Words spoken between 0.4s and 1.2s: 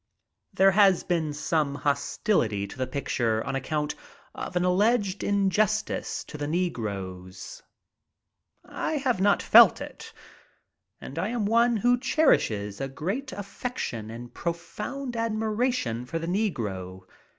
There has